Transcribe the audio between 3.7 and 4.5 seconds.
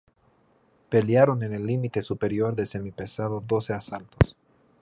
asaltos.